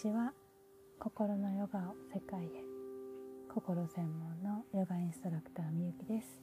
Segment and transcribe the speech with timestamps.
[0.00, 0.32] ちは
[1.00, 2.48] 心のヨガを世界へ。
[3.52, 6.40] 心専門のヨガインストラクターみゆきです。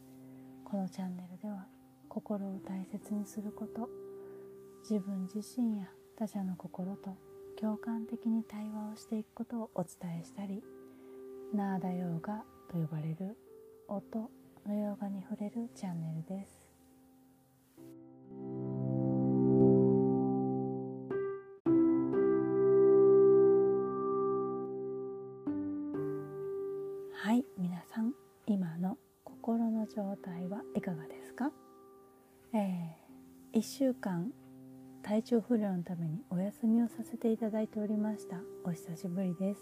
[0.66, 1.66] このチャンネルでは
[2.10, 3.88] 心を大切にすること
[4.82, 5.88] 自分自身や
[6.18, 7.16] 他者の心と
[7.58, 10.62] 共感的に対話をしていくことをお伝えしたり
[11.54, 13.38] ナーダヨーガと呼ばれる
[13.88, 14.30] 音
[14.68, 16.65] のヨガに触れるチャンネルです。
[29.86, 31.52] の状態はいかがですか、
[32.54, 34.32] えー、1週間
[35.04, 38.38] 体調不良のためにお休みをさせていただいておりました。
[38.64, 39.62] お久しぶりです。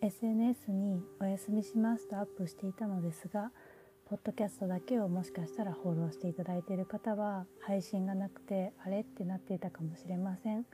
[0.00, 3.50] SNS にお休みしますとアップしていたのですが
[4.08, 9.00] ポッドキャストだけをもしかしたらフォローしていただいている方は配信がなくてあれ？
[9.00, 10.64] ってなっていたかもしれません。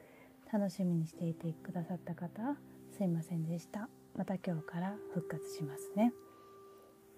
[0.53, 2.31] 楽しみにしていてくださった方
[2.97, 3.89] すいませんでした。
[4.15, 6.13] また今日から復活しますね。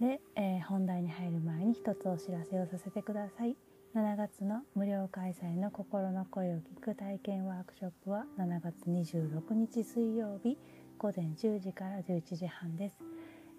[0.01, 3.57] で、えー、本題に入る前に一つお知らせをさせてください。
[3.95, 10.59] 7月の無料開催の心の声を聞く体験ワークショップは7月26日水曜日
[10.99, 12.99] 午前10時から11時半です。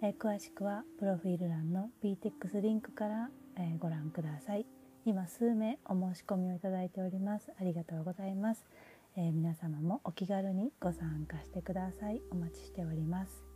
[0.04, 4.66] えー、詳しくはプロフィール欄の PTEX リンクから、えー、ご覧ください。
[5.06, 7.52] 今数名お申し込みをいただいております。
[7.60, 8.66] ありがとうございます、
[9.16, 12.22] え、皆様もお気軽にご参加してください。
[12.30, 13.47] お待ちしております。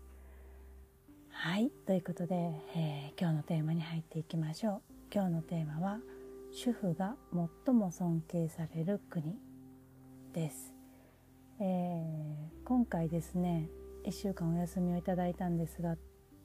[1.44, 2.36] はいということで、
[2.76, 4.82] え今日のテーマに入っていきましょう。
[5.12, 5.98] 今日のテーマは
[6.52, 7.16] 主婦が
[7.66, 9.40] 最も尊敬される国
[10.36, 10.72] です、
[11.60, 12.06] え
[12.64, 13.70] 今回ですね
[14.06, 15.96] 1週間お休みをいただいたんですが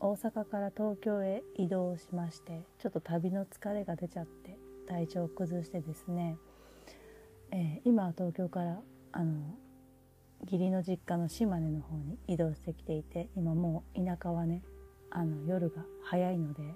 [0.00, 4.56] 大阪から東京へ移動しましてちょっと旅の疲れが出ちゃって
[4.88, 6.38] 体調を崩してですね、
[7.50, 8.80] えー、今は東京から
[9.12, 9.58] あの
[10.44, 14.62] 義理の実家の島根の方に移動してきていて今もう田舎はね
[15.16, 16.74] あの夜が早いので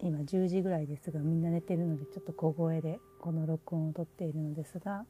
[0.00, 5.04] 今10時ぐらいですがみんな寝てるのでちょっと小声でこの録音をとっているのですが、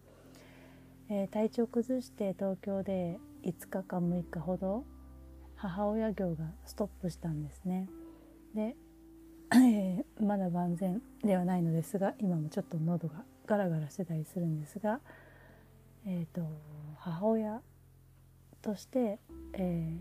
[1.09, 4.85] えー、体調崩して東京で5日か6日ほど
[5.57, 7.89] 母親業がストップしたんですね。
[8.55, 8.77] で、
[9.55, 15.01] えー、まだ万全ではないのですが今もちょっと喉がガラガラしてたりするんですが、
[16.07, 16.47] えーと、
[16.99, 17.63] 母親
[18.61, 19.19] として何、
[19.55, 20.01] え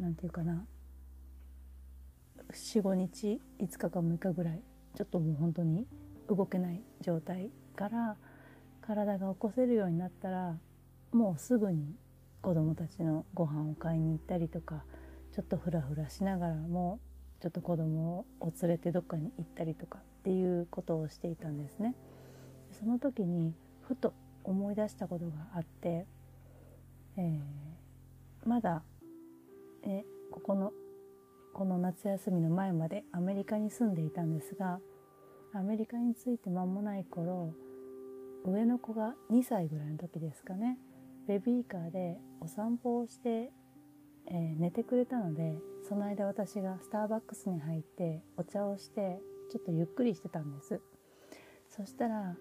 [0.00, 0.64] ー、て言うかな
[2.52, 4.62] 45日5日か6日ぐらい
[4.96, 5.86] ちょっともう本当に
[6.28, 8.16] 動けない状態から
[8.80, 10.56] 体が起こせるようになったら
[11.12, 11.94] もうすぐに
[12.40, 14.84] 子供たちのご飯を買いに行ったりとか
[15.32, 17.00] ちょっとフラフラしながらも
[17.40, 21.96] ちょっと子供を連れてどっかに行ったりとかっていうことをしていたんですね。
[22.70, 23.52] その時に
[23.82, 24.14] ふと
[24.44, 26.06] 思い出したことがあって、
[27.16, 28.82] えー、まだ
[29.84, 30.72] えここの
[31.52, 34.80] この夏休みの前までアメリカに住んでいたんですが
[35.54, 37.52] アメリカに着いて間もない頃
[38.44, 40.78] 上の子が2歳ぐらいの時ですかね。
[41.28, 43.52] ベビーカーでお散歩をして、
[44.26, 45.56] えー、寝てくれたので
[45.88, 49.20] その間私がスターバックスに入ってお茶をして
[49.52, 50.80] ちょっとゆっくりしてたんです。
[51.68, 52.34] そしたら、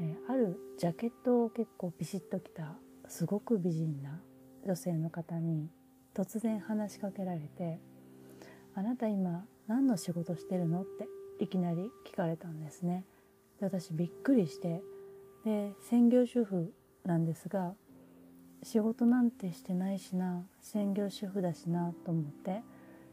[0.00, 2.76] えー、あるジャケットを結構ビシッときた
[3.08, 4.20] すごく美人な
[4.66, 5.70] 女性の方に
[6.14, 7.80] 突然話しかけられて
[8.80, 11.06] 「あなた今何の仕事してるの?」って
[11.38, 13.04] いきなり聞かれたんですね
[13.58, 14.82] で私びっくりして
[15.44, 16.72] で専業主婦
[17.04, 17.74] なんですが
[18.62, 22.62] 仕事なんてしてないしな専業主婦だしなと思って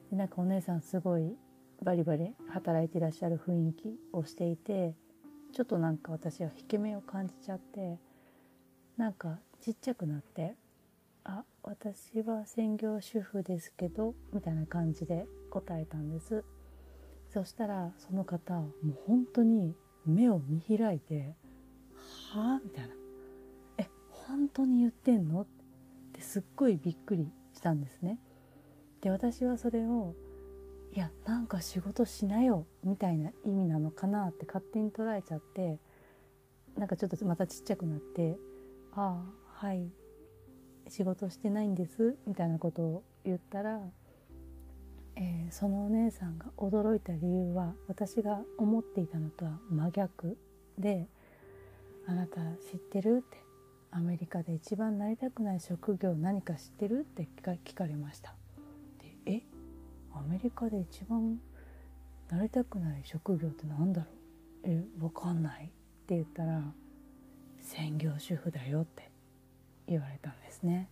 [0.10, 1.36] でなんかお姉さんすごい
[1.84, 4.96] バリバリ働いていらっしゃる雰囲気をしていて
[5.52, 8.00] ちょっとなんか私は引け目を感じちゃって
[8.96, 10.56] なんかちっちゃくなって
[11.28, 16.44] 「あ私は専業主婦ですけど」みたいな感じで答えたんです
[17.30, 21.36] そしたらその方もう本当に目を見開いて
[22.34, 22.94] 「はあ?」みたいな
[23.78, 25.48] え本当に言ってんの?」っ
[26.14, 28.20] てすっごいびっくりしたんですね。
[29.02, 30.16] で私はそれを
[30.96, 35.78] 「いやなんか仕事しなよ」みたいな意味なのかなって勝手に捉えちゃって
[36.78, 38.38] なんかちょっとまたちっちゃくなって
[38.94, 39.24] 「あ
[39.60, 39.92] あはい
[40.90, 43.82] 仕事してないんです」みたいなことを言ったら、
[45.16, 50.38] えー、そのお姉さんが驚いた理由は私が思っていたのとは真逆
[50.78, 51.08] で
[52.08, 53.38] 「あなた知ってる?」って
[53.92, 58.36] アメリカで一番なりたくない職業何か知ってるって聞かれました。
[59.00, 59.42] でえ？
[60.14, 61.40] アメリカで一番
[62.30, 64.14] なりたくない職業って何だろう？
[64.64, 65.66] えわかんない。
[65.66, 65.68] っ
[66.08, 66.64] て言ったら
[67.60, 69.10] 専業主婦だよって。
[69.88, 70.90] 言われたんですね。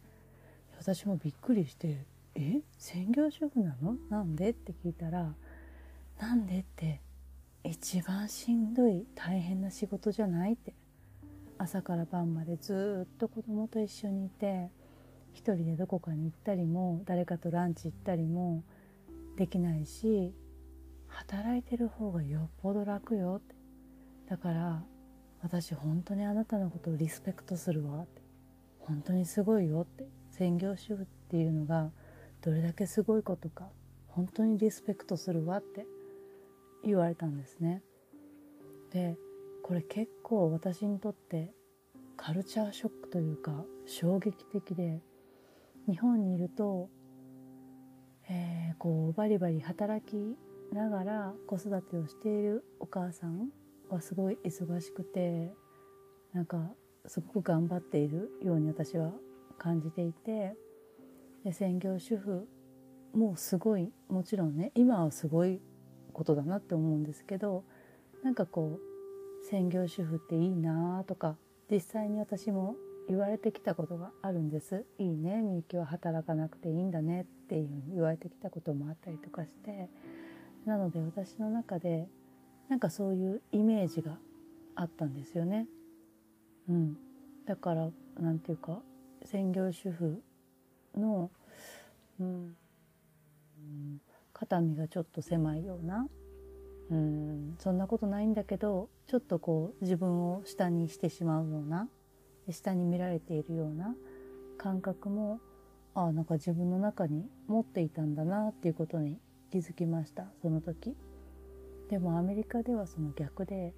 [0.78, 2.06] 私もびっくりして
[2.36, 2.62] 「え？
[2.78, 3.96] 専業主婦なの？
[4.10, 5.34] なんで?」って聞いたら
[6.20, 7.02] 「なんで?」って
[7.64, 10.54] 一番しんどい大変な仕事じゃない？
[10.54, 10.74] って。
[11.58, 14.70] 朝から晩までずっと子供と一緒にいて
[15.34, 18.62] 一人でどこかに行ったりも誰かとランチ行ったりも
[19.38, 20.34] できないし
[21.08, 23.56] 働いてる方がよっぽど楽よって。
[24.30, 24.84] だから
[25.42, 28.15] 私本当にあなたのことをリスペクトするわって。
[28.88, 31.92] 本当にすごいよって専業主婦っていうのが
[32.42, 33.70] どれだけすごいことか
[34.08, 35.86] 本当にリスペクトするわって
[36.84, 37.82] 言われたんですね。
[38.92, 39.18] で
[39.64, 41.52] これ結構私にとって
[42.16, 45.02] カルチャーショックというか衝撃的で
[45.88, 46.90] 日本にいると、
[48.30, 50.16] えー、こうバリバリ働き
[50.72, 53.50] ながら子育てをしているお母さん
[53.90, 55.52] はすごい忙しくて
[56.34, 56.72] なんか
[57.08, 59.12] すごく頑張っているように私は
[59.58, 60.56] 感じていて
[61.44, 62.48] で専業主婦
[63.14, 65.62] もすごいもちろんね今はすごい
[66.14, 67.64] ことだなって思うんですけど
[68.24, 71.38] なんかこう専業主婦っていいなとか
[71.70, 72.76] 実際に私も
[73.08, 79.90] 言われてきたことがあるんです「いいねみゆきは働かなくていいんだね」っていうふうに言われてきたこともあったりとかして
[80.66, 82.08] なので私の中で
[82.68, 84.18] なんかそういうイメージが
[84.74, 85.68] あったんですよね。
[86.70, 86.98] うん、
[87.46, 87.90] だから
[88.20, 88.80] なんていうか
[89.24, 90.22] 専業主婦
[90.96, 91.30] の、
[92.20, 92.56] うん、
[94.34, 96.08] 肩身がちょっと狭いような
[96.92, 101.88] うんそんなことないんだけどちょっとこう自分を下にしてしまうような
[102.52, 103.96] 下に見られているような
[104.58, 105.40] 感覚も
[105.96, 109.18] あなんか自分の中に持っていたんだなっていうことに
[109.52, 110.96] 気づきましたその時。
[111.90, 113.74] でもアメリカではその逆で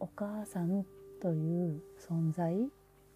[0.00, 0.84] お母さん
[1.20, 2.54] という存在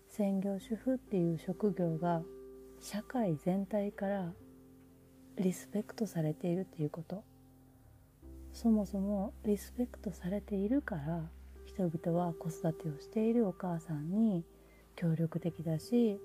[0.08, 2.22] 専業主婦っていう職業が
[2.81, 4.32] 社会全体から
[5.38, 7.25] リスペクトされているっていうこと。
[8.52, 11.22] そもそもリスペクトされているから
[11.64, 14.44] 人々は子育てをしているお母さんに
[14.94, 16.20] 協力的だし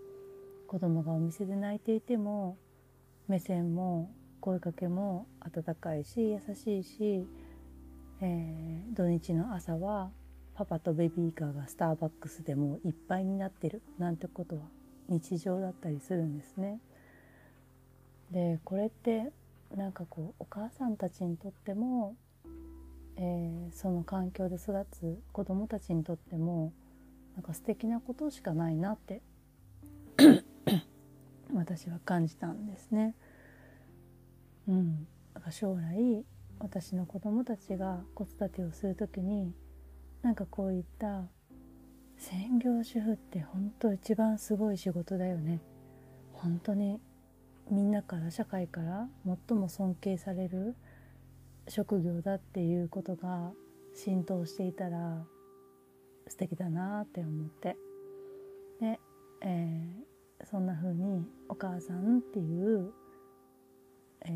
[0.68, 2.58] 子供がお店で泣いていても
[3.28, 7.26] 目線も声かけも温かいし優しいし、
[8.22, 10.12] えー、土日の朝は
[10.58, 14.64] パパとベビーカーがスターバックスでもいっぱいになってるなんてことは
[15.08, 16.80] 日常だったりするんですね。
[18.32, 19.32] でこれって
[19.76, 22.16] なんかこうお母さんたちにとっても、
[23.18, 26.74] えー、その環境で育つ子どもたちにとっても
[27.36, 29.22] なんか素敵なことしかないなって
[31.54, 33.14] 私は感じたんですね。
[34.68, 36.26] うん、だから将来
[36.58, 39.54] 私の子供たちが子育てをする時に
[40.28, 41.24] なんかこういった
[42.18, 45.62] 専業主婦って本当一番すごい仕事だよね。
[46.34, 47.00] 本当に
[47.72, 49.08] みんなから社会から
[49.48, 50.76] 最も尊敬される
[51.70, 53.54] 職業だっていうことが
[53.96, 55.24] 浸透していたら
[56.28, 57.78] 素敵だなって思って。
[58.82, 59.00] で、
[59.44, 62.92] えー、そんな風にお母さんっていう、
[64.26, 64.28] え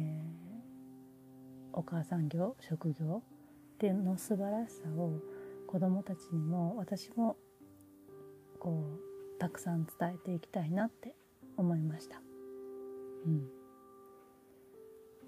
[1.74, 3.22] ー、お母さん業職業
[3.74, 5.20] っていうの素晴らしさを
[5.72, 7.38] 子どもたちにも私も
[8.60, 9.00] こ
[9.38, 11.16] うたくさん伝えていきたいなって
[11.56, 12.22] 思いました。
[13.26, 13.48] うん、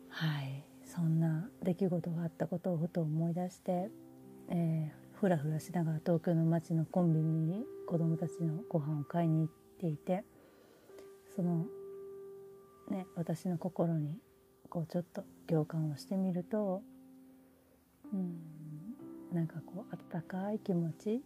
[0.10, 0.66] はい。
[0.84, 3.90] そんな出来事があったことをふと思い出して、
[4.50, 9.48] えー、ふらふらしながら東京の街のコンビニに子どもたちのご飯を買いに行っ
[9.80, 10.24] ていて
[11.36, 11.66] その
[12.92, 14.18] ね私の心に
[14.70, 16.82] こうちょっと共感をしてみると
[18.14, 18.63] うん。
[19.34, 21.22] なんかこう温かい気持ち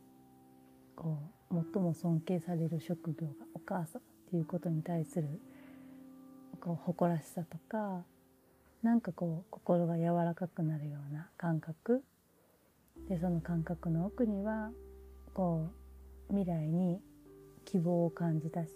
[0.96, 1.20] こ
[1.52, 5.28] う最も尊敬される職業がお母さんっていうことに対する
[6.62, 8.04] こう誇らしさとか
[8.82, 12.04] なんかこう心が柔らかくなるような感覚
[13.10, 14.72] でその感覚の奥には
[15.34, 15.70] こ
[16.30, 17.00] う未来に
[17.66, 18.70] 希望を感じたし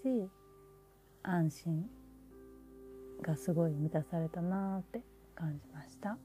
[1.24, 1.86] 安心
[3.22, 5.02] がすごい満たされたなって
[5.36, 6.18] 感じました。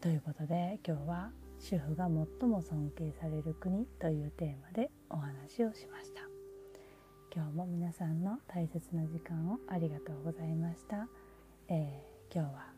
[0.00, 1.30] ということで今日は
[1.60, 6.22] 「主婦が最も尊敬される国」というテーマでお話をしました。
[7.34, 11.06] 今日も皆さんの大切な時間をありがとうございました。
[11.68, 12.72] えー、今日は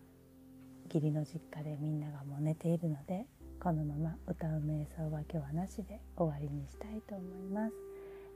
[0.87, 3.25] 義理の実家でみんながもう寝ているので
[3.61, 7.75] このまま歌う瞑想は今日はなしで終わりにしたいと思います。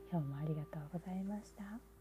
[0.09, 1.96] 今日もありがとうございました。